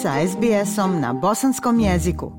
[0.00, 2.32] sa SBS-om na bosanskom jeziku.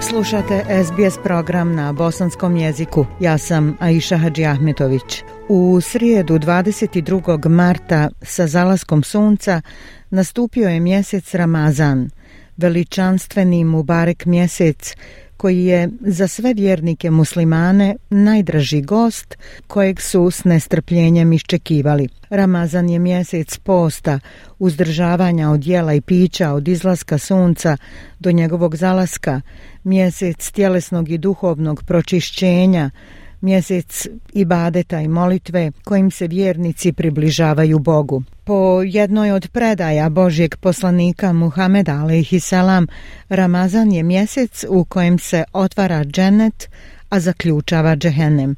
[0.00, 3.06] Slušate SBS program na bosanskom jeziku.
[3.20, 5.35] Ja sam Aisha Hadži Ahmetović.
[5.48, 7.48] U srijedu 22.
[7.48, 9.62] marta sa zalaskom sunca
[10.10, 12.10] nastupio je mjesec Ramazan,
[12.56, 14.94] veličanstveni Mubarek mjesec
[15.36, 19.36] koji je za sve vjernike muslimane najdraži gost
[19.66, 22.08] kojeg su s nestrpljenjem iščekivali.
[22.30, 24.20] Ramazan je mjesec posta,
[24.58, 27.76] uzdržavanja od jela i pića od izlaska sunca
[28.18, 29.40] do njegovog zalaska,
[29.84, 32.90] mjesec tjelesnog i duhovnog pročišćenja,
[33.40, 38.22] mjesec ibadeta i molitve kojim se vjernici približavaju Bogu.
[38.44, 42.86] Po jednoj od predaja Božjeg poslanika Muhameda alaihissalam,
[43.28, 46.68] Ramazan je mjesec u kojem se otvara dženet,
[47.10, 48.56] a zaključava džehennem.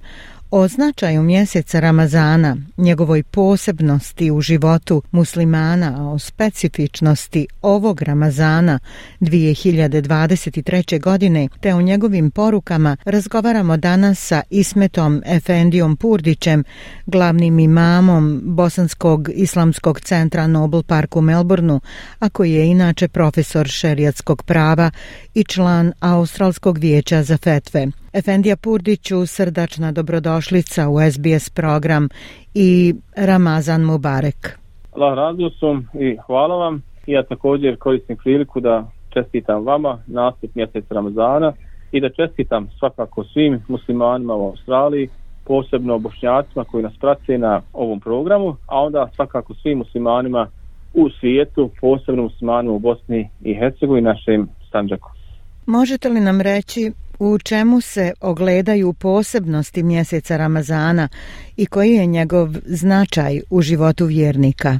[0.50, 8.78] O značaju mjeseca Ramazana, njegovoj posebnosti u životu muslimana, a o specifičnosti ovog Ramazana
[9.20, 11.00] 2023.
[11.00, 16.64] godine, te o njegovim porukama razgovaramo danas sa Ismetom Efendijom Purdićem,
[17.06, 21.80] glavnim imamom Bosanskog islamskog centra Nobel Park u Melbourneu,
[22.18, 24.90] a koji je inače profesor šerijatskog prava
[25.34, 27.86] i član Australskog vijeća za fetve.
[28.12, 32.08] Efendija Purdiću, srdačna dobrodošlica u SBS program
[32.54, 34.58] i Ramazan Mubarek.
[34.96, 36.82] Allah razlosom i hvala vam.
[37.06, 41.52] Ja također koristim priliku da čestitam vama nastup mjesec Ramazana
[41.92, 45.08] i da čestitam svakako svim muslimanima u Australiji,
[45.44, 50.48] posebno bošnjacima koji nas prate na ovom programu, a onda svakako svim muslimanima
[50.94, 55.10] u svijetu, posebno muslimanima u Bosni i Hercegovini, našem Sanđaku.
[55.66, 61.08] Možete li nam reći u čemu se ogledaju posebnosti mjeseca Ramazana
[61.56, 64.78] i koji je njegov značaj u životu vjernika?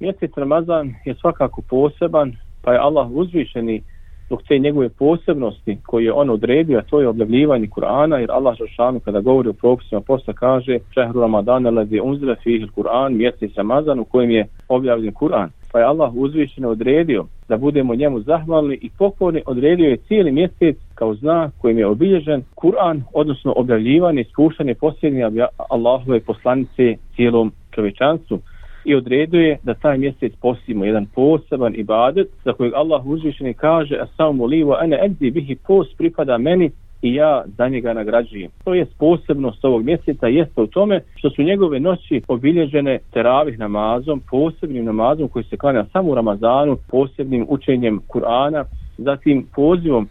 [0.00, 2.32] Mjesec Ramazan je svakako poseban,
[2.62, 3.82] pa je Allah uzvišeni
[4.26, 8.56] zbog te njegove posebnosti koje je on odredio, a to je objavljivanje Kur'ana, jer Allah
[8.58, 13.98] Žešanu kada govori o propisima posta kaže Čehru Ramadana lezi unzile fihil Kur'an, mjesec Ramazan
[14.00, 18.90] u kojem je objavljen Kur'an pa je Allah uzvišeno odredio da budemo njemu zahvalni i
[18.98, 24.74] pokorni, odredio je cijeli mjesec kao znak kojim je obilježen Kur'an, odnosno objavljivanje i spuštanje
[24.74, 25.28] posljednje
[25.70, 28.38] Allahove poslanice cijelom čovečanstvu
[28.84, 33.96] i odredio je da taj mjesec posimo jedan poseban ibadet za kojeg Allah uzvišeni kaže
[33.96, 36.70] a li wa ene egzi bihi post pripada meni
[37.02, 38.50] i ja za njega nagrađujem.
[38.64, 44.22] To je posebnost ovog mjeseca, jeste u tome što su njegove noći obilježene teravih namazom,
[44.30, 48.64] posebnim namazom koji se klanja samo u Ramazanu, posebnim učenjem Kur'ana,
[48.98, 50.08] zatim pozivom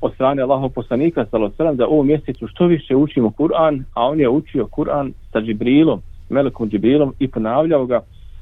[0.00, 4.28] od strane Allahov poslanika sallallahu da ovom mjesecu što više učimo Kur'an, a on je
[4.28, 8.00] učio Kur'an sa Džibrilom, Melekom Džibrilom i ponavljao ga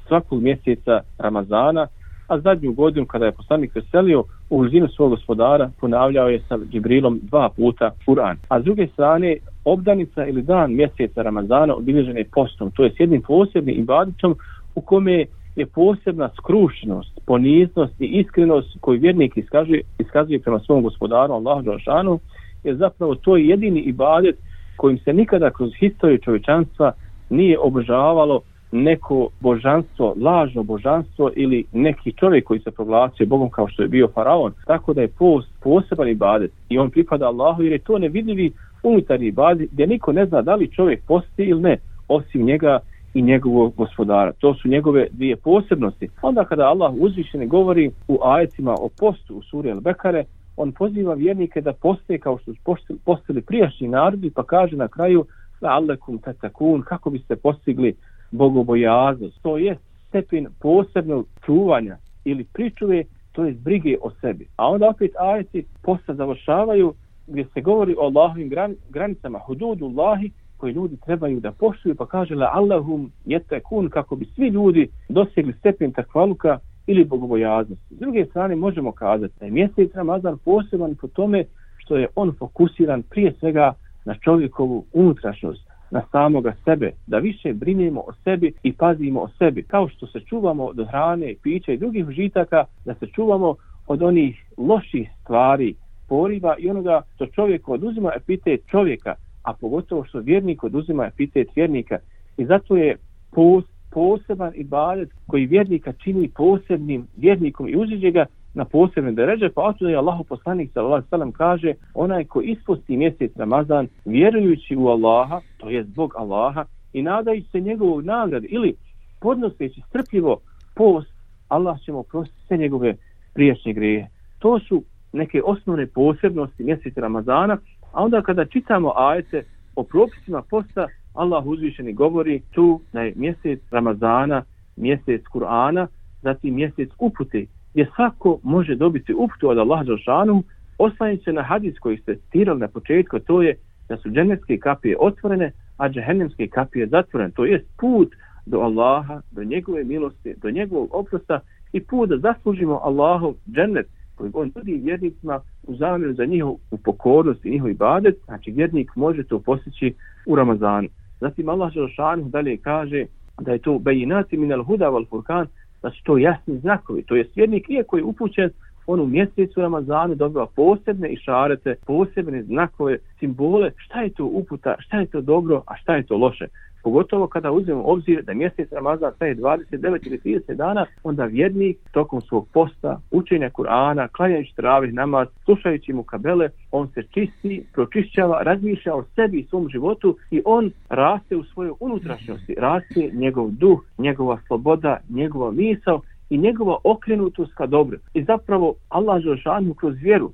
[0.09, 1.87] svakog mjeseca Ramazana,
[2.29, 7.21] a zadnju godinu kada je poslanik veselio u blizinu svog gospodara ponavljao je sa Džibrilom
[7.23, 8.37] dva puta Kur'an.
[8.49, 13.01] A s druge strane, obdanica ili dan mjeseca Ramazana obilježen je postom, to je s
[13.01, 14.37] jednim posebnim ibaditom
[14.75, 15.27] u kome
[15.59, 22.19] je posebna skrušnost, poniznost i iskrenost koju vjernik iskazuje, iskazuje prema svom gospodaru Allahu Đelšanu,
[22.65, 24.37] je zapravo to je jedini ibadet
[24.77, 26.93] kojim se nikada kroz historiju čovječanstva
[27.31, 28.41] nije obožavalo
[28.73, 34.09] neko božanstvo, lažno božanstvo ili neki čovjek koji se proglasio Bogom kao što je bio
[34.09, 34.53] faraon.
[34.67, 38.53] Tako da je post poseban ibadet i on pripada Allahu jer je to nevidljivi
[38.83, 41.77] unutarnji ibadet gdje niko ne zna da li čovjek posti ili ne
[42.09, 42.79] osim njega
[43.19, 44.33] i njegovog gospodara.
[44.33, 46.09] To su njegove dvije posebnosti.
[46.23, 50.25] Onda kada Allah uzvišene govori u ajetima o postu u suri Al-Bekare,
[50.57, 52.61] on poziva vjernike da poste kao što su
[53.05, 55.25] postili prijašnji narodi pa kaže na kraju
[55.61, 57.95] la'allakum tatakun kako biste postigli
[58.31, 59.43] bogobojaznost.
[59.43, 59.77] To je
[60.09, 64.47] stepen posebnog čuvanja ili pričuve, to je brige o sebi.
[64.57, 66.95] A onda opet ajeti posta završavaju
[67.27, 68.51] gdje se govori o Allahovim
[68.89, 74.25] granicama, hududu Allahi, koji ljudi trebaju da poštuju, pa kaže la Allahum jetekun kako bi
[74.25, 77.95] svi ljudi dosegli stepen takvaluka ili bogobojaznosti.
[77.95, 81.45] S druge strane možemo kazati da je mjesec Ramazan poseban po tome
[81.79, 83.73] što je on fokusiran prije svega
[84.05, 89.63] na čovjekovu unutrašnjost, na samoga sebe, da više brinemo o sebi i pazimo o sebi.
[89.63, 93.55] Kao što se čuvamo od hrane, pića i drugih žitaka, da se čuvamo
[93.87, 95.75] od onih loših stvari,
[96.09, 99.15] poriva i onoga što čovjek oduzima epitet čovjeka,
[99.49, 101.99] a pogotovo što vjernik oduzima epitet vjernika.
[102.37, 102.97] I zato je
[103.31, 109.63] post poseban ibadet koji vjernika čini posebnim vjernikom i uziđe ga na posebne deređe, pa
[109.63, 115.41] otuda je Allahu poslanik sallallahu sallam kaže onaj ko ispusti mjesec Ramazan vjerujući u Allaha,
[115.57, 118.75] to je zbog Allaha, i nadajući se njegovog nagrade ili
[119.21, 120.41] podnoseći strpljivo
[120.75, 121.13] post,
[121.49, 122.95] Allah će mu prostiti sve njegove
[123.35, 124.09] prijašnje greje.
[124.39, 127.57] To su neke osnovne posebnosti mjeseca Ramazana,
[127.93, 129.45] a onda kada čitamo ajete
[129.77, 134.43] o propisima posta, Allah uzvišeni govori tu da je mjesec Ramazana,
[134.77, 135.87] mjesec Kur'ana,
[136.23, 140.43] zatim mjesec upute, gdje svako može dobiti uputu od Allaha Đelšanu,
[140.79, 143.57] oslanit se na hadis koji ste stirali na početku, to je
[143.89, 147.31] da su dženevske kapije otvorene, a džehennemske kapije zatvorene.
[147.31, 148.15] To je put
[148.47, 151.41] do Allaha, do njegove milosti, do njegovog oprosta
[151.73, 153.87] i put da zaslužimo Allahov džennet
[154.19, 159.23] koji on nudi vjernicima u zamjenu za njihovu pokornost i njihov ibadet, znači vjernik može
[159.23, 159.95] to postići
[160.27, 160.89] u Ramazanu.
[161.21, 163.07] Zatim Allah Želšanu dalje kaže
[163.41, 165.51] da je to bejinati minal huda val furkan, da
[165.81, 167.03] znači su to jasni znakovi.
[167.03, 168.51] To je vjernik iako je upućen
[168.87, 175.01] on u mjesecu Ramazanu dobiva posebne išarete, posebne znakove, simbole, šta je to uputa, šta
[175.01, 176.47] je to dobro, a šta je to loše.
[176.89, 182.21] Pogotovo kada uzmemo obzir da mjesec Ramazan staje 29 ili 30 dana, onda vjernik tokom
[182.21, 188.95] svog posta, učenja Kur'ana, klanjajući travih namaz, slušajući mu kabele, on se čisti, pročišćava, razmišlja
[188.95, 194.39] o sebi i svom životu i on raste u svojoj unutrašnjosti, raste njegov duh, njegova
[194.47, 196.01] sloboda, njegova misao
[196.31, 197.99] i njegova okrenutost ka dobro.
[198.15, 200.33] I zapravo Allah Žešanu kroz vjeru,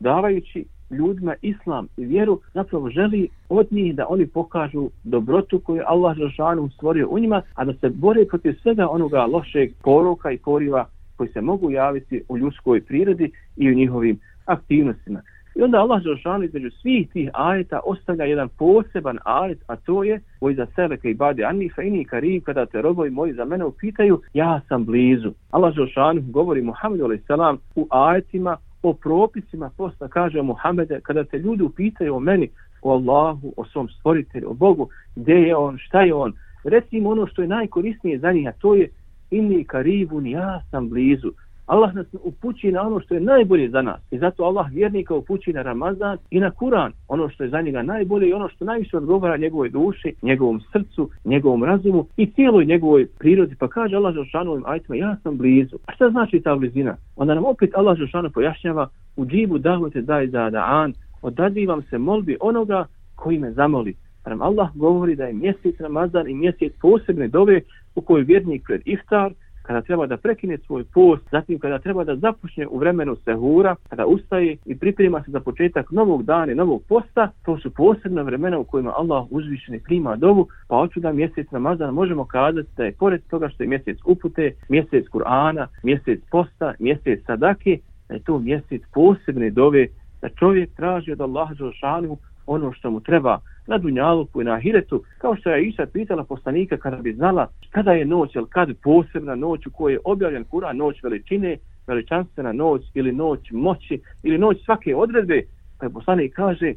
[0.00, 6.16] davajući ljudima islam i vjeru, zapravo želi od njih da oni pokažu dobrotu koju Allah
[6.16, 10.86] Žešanu stvorio u njima, a da se bore protiv svega onoga lošeg poroka i poriva
[11.16, 15.22] koji se mogu javiti u ljudskoj prirodi i u njihovim aktivnostima.
[15.58, 20.20] I onda Allah Žešanu između svih tih ajeta ostavlja jedan poseban ajet, a to je
[20.40, 23.64] koji za sebe kaj bade anni fa ini kari kada te robovi moji za mene
[23.64, 25.32] upitaju, ja sam blizu.
[25.50, 27.58] Allah Žešanu govori Muhammedu a.s.
[27.74, 32.48] u ajetima o propisima posta kaže Muhammede kada te ljudi upitaju o meni,
[32.82, 36.32] o Allahu, o svom stvoritelju, o Bogu, gdje je on, šta je on,
[36.64, 38.88] recimo ono što je najkorisnije za njih, a to je
[39.30, 41.32] inni karibun, ja sam blizu.
[41.68, 44.00] Allah nas upući na ono što je najbolje za nas.
[44.10, 46.90] I zato Allah vjernika upući na Ramazan i na Kur'an.
[47.08, 51.10] Ono što je za njega najbolje i ono što najviše odgovara njegovoj duši, njegovom srcu,
[51.24, 53.54] njegovom razumu i cijeloj njegovoj prirodi.
[53.58, 55.76] Pa kaže Allah Žešanu ovim ajtima, ja sam blizu.
[55.86, 56.96] A šta znači ta blizina?
[57.16, 60.92] Onda nam opet Allah Žešanu pojašnjava u džibu dahvete daj za da'an,
[61.22, 62.86] odazivam se molbi onoga
[63.16, 63.94] koji me zamoli.
[64.24, 67.60] Pa nam Allah govori da je mjesec Ramazan i mjesec posebne dove
[67.94, 69.32] u kojoj vjernik pred iftar,
[69.68, 74.06] kada treba da prekine svoj post, zatim kada treba da započne u vremenu sehura, kada
[74.06, 78.58] ustaje i priprema se za početak novog dana i novog posta, to su posebna vremena
[78.58, 82.92] u kojima Allah uzvišeni prima dovu, pa hoću da mjesec namazan možemo kazati da je
[82.92, 87.78] pored toga što je mjesec upute, mjesec Kur'ana, mjesec posta, mjesec sadake,
[88.08, 89.86] da je to mjesec posebne dove,
[90.22, 92.16] da čovjek traži od Allaha Đelšanu
[92.46, 96.76] ono što mu treba na Dunjaluku i na Ahiretu, kao što je Iša pitala poslanika
[96.76, 100.76] kada bi znala kada je noć, ili kad posebna noć u kojoj je objavljen Kur'an,
[100.76, 101.56] noć veličine,
[101.86, 105.42] veličanstvena noć ili noć moći ili noć svake odredbe,
[105.78, 106.72] pa je poslanik kaže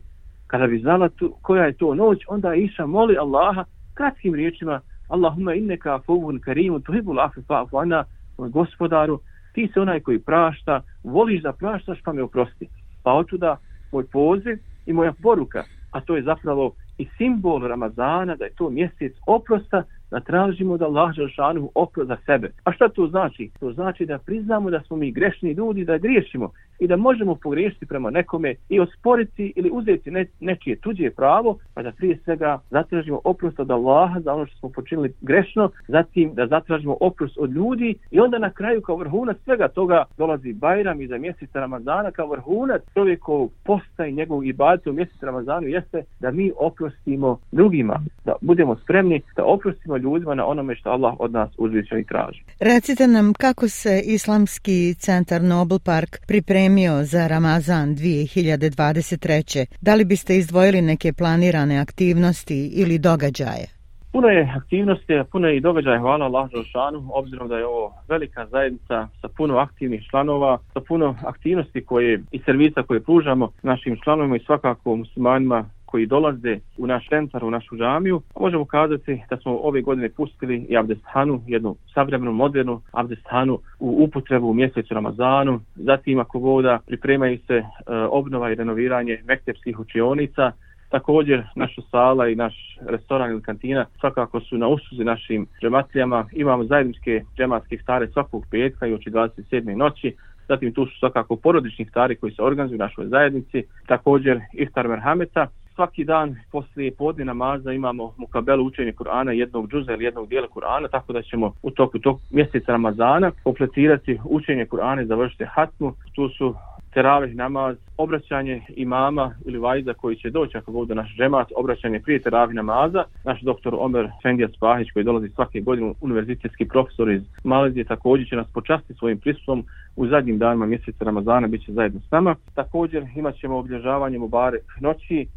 [0.47, 3.63] kada bi znala tu, koja je to noć, onda Iša moli Allaha
[3.93, 8.03] kratkim riječima Allahumma inneka fuvun karimu tuhibul afi fa'fu ana
[8.37, 9.19] gospodaru,
[9.53, 12.67] ti se onaj koji prašta, voliš da praštaš pa me oprosti.
[13.03, 13.57] Pa otuda
[13.91, 18.69] moj poziv i moja poruka, a to je zapravo i simbol Ramazana, da je to
[18.69, 22.51] mjesec oprosta, da tražimo da Allah Đelšanu opro za sebe.
[22.63, 23.49] A šta to znači?
[23.59, 27.85] To znači da priznamo da smo mi grešni ljudi, da griješimo i da možemo pogriješiti
[27.85, 33.21] prema nekome i osporiti ili uzeti ne, nečije tuđe pravo, pa da prije svega zatražimo
[33.23, 37.95] oprost od Allaha za ono što smo počinili grešno, zatim da zatražimo oprost od ljudi
[38.11, 42.81] i onda na kraju kao vrhunac svega toga dolazi Bajram iza mjeseca Ramazana kao vrhunac
[42.93, 48.75] čovjekov posta i njegovog ibadeta u mjesecu Ramazanu jeste da mi oprostimo drugima, da budemo
[48.75, 52.41] spremni da oprostimo ljudima na onome što Allah od nas uzviše i traži.
[52.59, 59.65] Recite nam kako se Islamski centar Nobel Park pripremio za Ramazan 2023.
[59.81, 63.81] Da li biste izdvojili neke planirane aktivnosti ili događaje?
[64.13, 68.45] Puno je aktivnosti, puno je i događaja, hvala Allah Želšanu, obzirom da je ovo velika
[68.45, 74.35] zajednica sa puno aktivnih članova, sa puno aktivnosti koje i servisa koje pružamo našim članovima
[74.35, 78.21] i svakako muslimanima koji dolaze u naš centar, u našu džamiju.
[78.39, 84.47] Možemo kazati da smo ove godine pustili i Abdestanu, jednu savremenu, modernu Abdestanu u upotrebu
[84.47, 85.59] u mjesecu Ramazanu.
[85.75, 90.51] Zatim, ako voda, pripremaju se e, obnova i renoviranje mektepskih učionica,
[90.91, 96.25] Također, naša sala i naš restoran ili kantina svakako su na usluzi našim džematlijama.
[96.31, 99.75] Imamo zajedničke džematske stare svakog petka i oči 27.
[99.75, 100.15] noći.
[100.47, 103.63] Zatim tu su svakako porodični stari koji se organizuju u našoj zajednici.
[103.87, 105.47] Također, iftar merhameta
[105.81, 110.87] svaki dan poslije podne namaza imamo mukabelu učenje Kur'ana jednog džuza ili jednog dijela Kur'ana,
[110.91, 115.93] tako da ćemo u toku tog mjeseca Ramazana kompletirati učenje Kur'ana i završiti hatmu.
[116.15, 116.55] Tu su
[116.93, 122.21] teravih namaz, obraćanje imama ili vajza koji će doći ako bude naš džemat, obraćanje prije
[122.21, 123.03] teravih namaza.
[123.25, 128.35] Naš doktor Omer Fendija Spahić koji dolazi svake godine univerzitetski profesor iz Malezije također će
[128.35, 129.63] nas počasti svojim prisutnom
[129.95, 132.35] u zadnjim danima mjeseca Ramazana bit će zajedno s nama.
[132.55, 135.27] Također imat ćemo obilježavanje Mubarek noći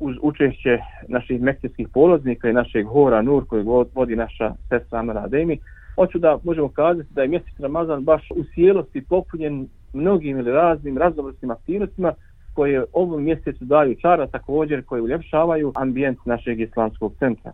[0.00, 0.78] uz učešće
[1.08, 3.62] naših mekcijskih polaznika i našeg Hora Nur koji
[3.94, 5.58] vodi naša sestra Amara Ademi.
[5.94, 10.98] Hoću da možemo kazati da je mjesec Ramazan baš u cijelosti popunjen mnogim ili raznim
[10.98, 12.14] raznovrsnim aktivnostima
[12.54, 17.52] koje ovom mjesecu daju čara također koje uljepšavaju ambijent našeg islamskog centra.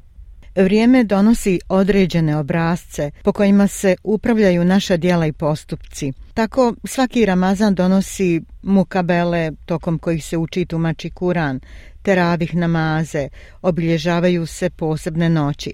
[0.56, 6.12] Vrijeme donosi određene obrazce po kojima se upravljaju naša dijela i postupci.
[6.34, 11.60] Tako svaki Ramazan donosi mukabele tokom kojih se uči tumači Kuran,
[12.02, 13.28] teravih namaze,
[13.62, 15.72] obilježavaju se posebne noći.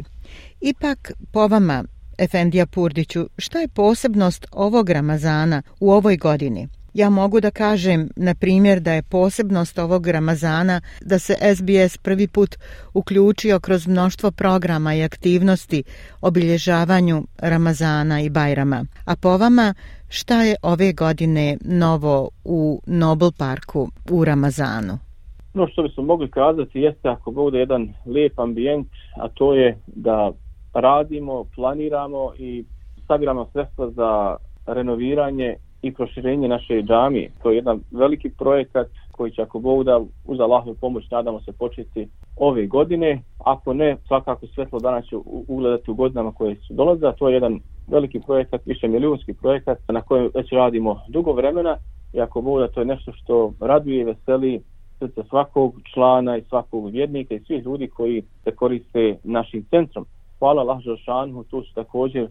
[0.60, 1.84] Ipak, po vama,
[2.18, 6.68] Efendija Purdiću, šta je posebnost ovog Ramazana u ovoj godini?
[6.94, 12.28] Ja mogu da kažem, na primjer, da je posebnost ovog Ramazana da se SBS prvi
[12.28, 12.56] put
[12.94, 15.82] uključio kroz mnoštvo programa i aktivnosti
[16.20, 18.84] obilježavanju Ramazana i Bajrama.
[19.06, 19.74] A po vama,
[20.08, 24.98] šta je ove godine novo u Nobel Parku u Ramazanu?
[25.54, 30.32] No što bismo mogli kazati jeste ako bude jedan lijep ambijent, a to je da
[30.74, 32.64] radimo, planiramo i
[33.06, 37.30] sabiramo sredstva za renoviranje i proširenje naše džamije.
[37.42, 41.52] To je jedan veliki projekat koji će ako Bog da uz Allahovu pomoć nadamo se
[41.52, 43.22] početi ove godine.
[43.38, 47.12] Ako ne, svakako svetlo dana će ugledati u godinama koje su dolaze.
[47.18, 51.76] To je jedan veliki projekat, više milijunski projekat na kojem već radimo dugo vremena.
[52.12, 54.62] I ako Bog da to je nešto što raduje i veseli
[54.98, 60.06] srce svakog člana i svakog vjednika i svih ljudi koji se koriste našim centrom.
[60.38, 62.28] Hvala Allah Želšanhu, tu su također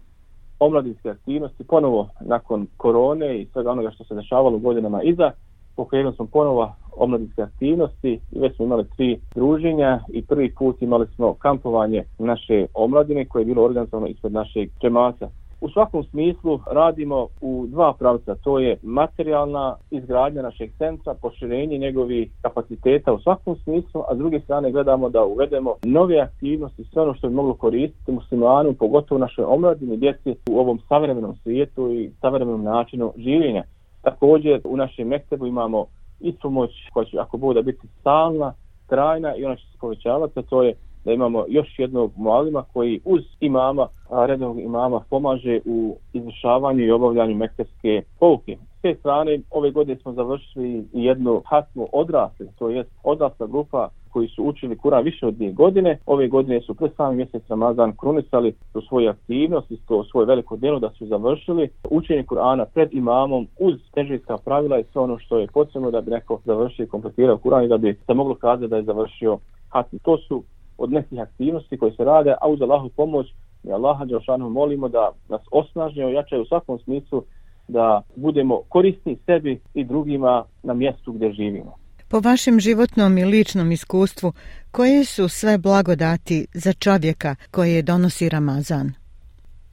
[0.60, 5.32] omladinske aktivnosti, ponovo nakon korone i svega onoga što se dešavalo godinama iza,
[5.76, 11.08] pokrenuli smo ponovo omladinske aktivnosti i već smo imali tri druženja i prvi put imali
[11.16, 15.30] smo kampovanje naše omladine koje je bilo organizovano ispred našeg džemata.
[15.62, 22.32] U svakom smislu radimo u dva pravca, to je materijalna izgradnja našeg centra, poširenje njegovih
[22.42, 27.14] kapaciteta u svakom smislu, a s druge strane gledamo da uvedemo nove aktivnosti, sve ono
[27.14, 32.64] što bi moglo koristiti muslimanu, pogotovo našoj omladini djeci u ovom savremenom svijetu i savremenom
[32.64, 33.64] načinu življenja.
[34.02, 35.86] Također u našem mektebu imamo
[36.20, 38.54] i pomoć koja će ako bude biti stalna,
[38.88, 40.74] trajna i ona će se povećavati, to je
[41.06, 43.88] da imamo još jednog mualima koji uz imama,
[44.28, 48.58] rednog imama, pomaže u izvršavanju i obavljanju mekteske pouke.
[48.80, 54.28] S te strane, ove godine smo završili jednu hasmu odrasle, to je odrasla grupa koji
[54.28, 56.00] su učili Kur'an više od dvije godine.
[56.06, 60.80] Ove godine su pred sami mjesec Ramazan krunisali su svoje aktivnosti, to svoje veliko djelo
[60.80, 65.48] da su završili učenje Kur'ana pred imamom uz težijska pravila i sve ono što je
[65.48, 68.78] potrebno da bi neko završio i kompletirao Kur'an i da bi se moglo kazati da
[68.78, 69.38] je završio
[69.70, 70.00] hatmi.
[70.00, 70.44] To su
[70.80, 73.28] od nekih aktivnosti koje se rade, a uz Allahu pomoć
[73.64, 77.24] mi Allaha Đelšanu molimo da nas osnažnje ojačaju u svakom smislu
[77.68, 81.76] da budemo korisni sebi i drugima na mjestu gdje živimo.
[82.12, 84.34] Po vašem životnom i ličnom iskustvu,
[84.72, 88.92] koje su sve blagodati za čovjeka koje donosi Ramazan?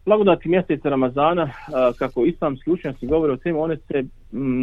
[0.07, 1.51] Blagodati mjeseca Ramazana,
[1.99, 4.05] kako islamski učenjaci govore o temu, one se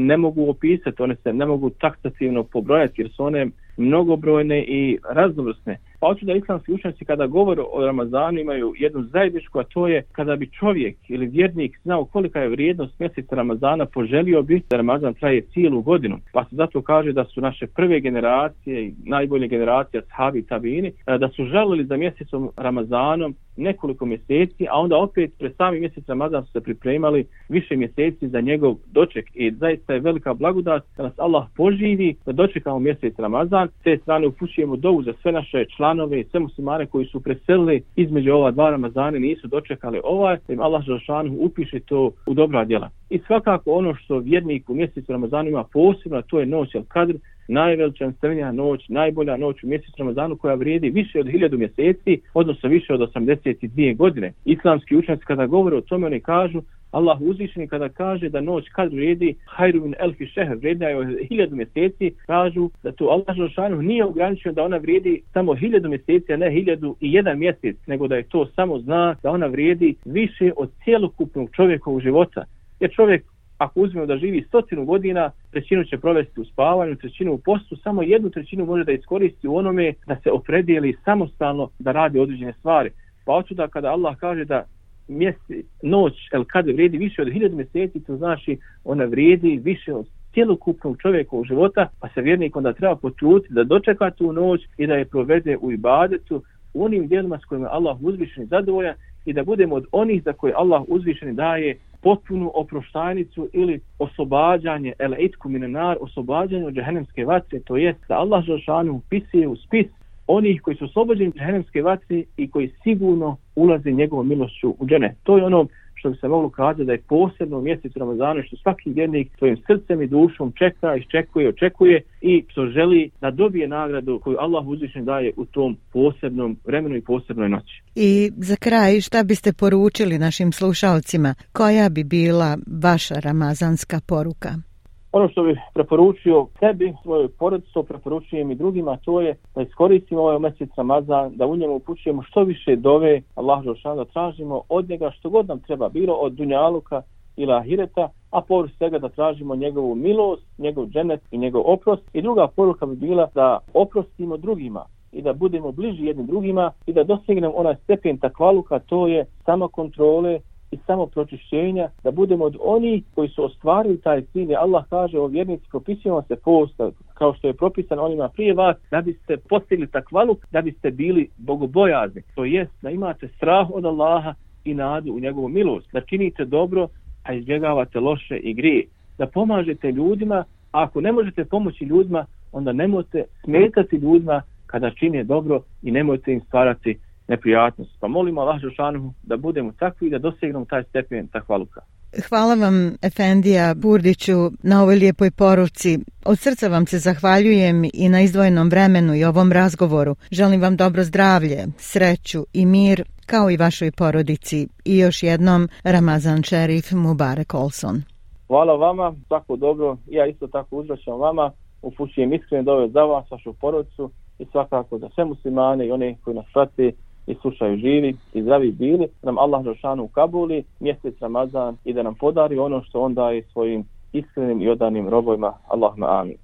[0.08, 3.48] ne mogu opisati, one se ne mogu taksativno pobrojati jer su one
[3.78, 5.78] mnogobrojne i raznovrsne.
[6.04, 10.04] Pa hoću da islamski učenjaci kada govore o Ramazanu imaju jednu zajedničku, a to je
[10.12, 15.14] kada bi čovjek ili vjernik znao kolika je vrijednost mjeseca Ramazana, poželio bi da Ramazan
[15.14, 16.18] traje cijelu godinu.
[16.34, 20.88] Pa se zato kaže da su naše prve generacije i najbolje generacije, sahabi i tabini,
[20.88, 26.08] e, da su želili za mjesecom Ramazanom nekoliko mjeseci, a onda opet pre sami mjesec
[26.08, 29.26] Ramazan su se pripremali više mjeseci za njegov doček.
[29.34, 33.68] I zaista je velika blagodat da nas Allah poživi da dočekamo mjesec Ramazan.
[33.68, 37.84] S te strane upućujemo dovu za sve naše članove i sve muslimane koji su preselili
[37.96, 42.66] između ova dva Ramazane, nisu dočekali ovaj, da im Allah Želšanu upiše to u dobra
[42.66, 42.90] djela.
[43.10, 48.52] I svakako ono što vjernik u mjesecu Ramazanu ima posebno, to je noć Al-Kadr, najveličanstvenija
[48.52, 53.00] noć, najbolja noć u mjesecu Ramazanu koja vrijedi više od hiljadu mjeseci, odnosno više od
[53.00, 54.34] 82 godine.
[54.46, 56.62] Islamski učenci kada govore o tome, oni kažu
[56.94, 61.56] Allah uzvišeni kada kaže da noć kad vrijedi hajru min elfi šehr, vrijedna je hiljadu
[61.56, 66.38] mjeseci, kažu da to Allah Želšanu nije ograničio da ona vrijedi samo hiljadu mjeseci, a
[66.38, 70.52] ne hiljadu i jedan mjesec, nego da je to samo znak da ona vrijedi više
[70.58, 72.46] od cijelokupnog čovjekovog života.
[72.80, 73.33] Jer čovjek
[73.64, 78.04] ako uzmemo da živi stotinu godina, trećinu će provesti u spavanju, trećinu u postu, samo
[78.04, 82.90] jednu trećinu može da iskoristi u onome da se opredijeli samostalno da radi određene stvari.
[83.26, 84.66] Pa očuda kada Allah kaže da
[85.08, 85.54] mjese,
[85.84, 90.98] noć, el kad vrijedi više od hiljada mjeseci, to znači ona vrijedi više od cijelokupnog
[91.02, 95.06] čovjekovog života, pa se vjernik onda treba potruditi da dočeka tu noć i da je
[95.06, 96.44] provede u ibadetu
[96.74, 98.94] u onim dijelima s kojima Allah uzvišeni zadovolja
[99.26, 105.18] i da budemo od onih za koje Allah uzvišeni daje potpunu oproštajnicu ili oslobađanje, ele
[105.20, 109.88] itku minenar, oslobađanje od džahenemske vatre, to jest da Allah Žešanu upisuje u spis
[110.28, 115.16] onih koji su oslobođeni džahenemske vatre i koji sigurno ulaze njegovom milošću u džene.
[115.24, 115.68] To je ono
[116.04, 119.58] što bi se moglo kazati da je posebno u mjesecu Ramazana što svaki vjernik svojim
[119.68, 125.02] srcem i dušom čeka, iščekuje, očekuje i što želi da dobije nagradu koju Allah uzvišnji
[125.02, 127.82] daje u tom posebnom vremenu i posebnoj noći.
[127.96, 131.36] I za kraj šta biste poručili našim slušalcima?
[131.52, 134.73] Koja bi bila vaša ramazanska poruka?
[135.14, 140.22] Ono što bih preporučio sebi, svojoj porodicu, to preporučujem i drugima, to je da iskoristimo
[140.22, 144.90] ovaj mjesec Ramazan, da u njemu upućujemo što više dove Allah Žešan, da tražimo od
[144.90, 147.02] njega što god nam treba, bilo od Dunjaluka
[147.36, 152.04] ili Ahireta, a površ svega da tražimo njegovu milost, njegov dženet i njegov oprost.
[152.14, 156.94] I druga poruka bi bila da oprostimo drugima i da budemo bliži jednim drugima i
[156.94, 160.40] da dosegnemo onaj stepen takvaluka, to je samo kontrole
[160.74, 164.56] i samo pročišćenja, da budemo od oni koji su ostvarili taj cilj.
[164.56, 169.02] Allah kaže o vjernici, propisujemo se posta kao što je propisan onima prije vas, da
[169.02, 172.22] biste postigli takvalu, da biste bili bogobojazni.
[172.36, 174.34] To jest da imate strah od Allaha
[174.66, 176.88] i nadu u njegovu milost, da činite dobro,
[177.24, 178.86] a izbjegavate loše i grije,
[179.18, 185.24] da pomažete ljudima, a ako ne možete pomoći ljudima, onda nemojte smetati ljudima kada čine
[185.24, 187.92] dobro i nemojte im stvarati neprijatnost.
[188.00, 191.82] Pa molimo Allah Žešanu da budemo takvi i da dosegnemo taj stepen takvaluka.
[192.30, 196.00] Hvala vam, Efendija Burdiću, na ovoj lijepoj poruci.
[196.26, 200.16] Od srca vam se zahvaljujem i na izdvojenom vremenu i ovom razgovoru.
[200.32, 204.68] Želim vam dobro zdravlje, sreću i mir, kao i vašoj porodici.
[204.86, 208.04] I još jednom, Ramazan Šerif Mubarek Olson.
[208.48, 209.98] Hvala vama, tako dobro.
[210.08, 211.52] Ja isto tako uzraćam vama.
[211.82, 216.36] Upućujem iskrene dove za vas, vašu porodicu i svakako za sve muslimane i one koji
[216.36, 216.92] nas prate
[217.28, 222.16] i slušaju živi i zdravi bili, nam Allah Žešanu kabuli mjesec Ramazan i da nam
[222.16, 225.54] podari ono što on daje svojim iskrenim i odanim robojima.
[225.68, 226.38] Allahuma amin.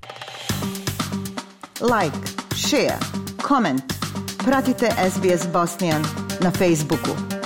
[1.82, 2.18] Like,
[2.56, 3.00] share,
[3.48, 3.82] comment.
[4.46, 6.02] Pratite SBS Bosnian
[6.44, 7.39] na Facebooku.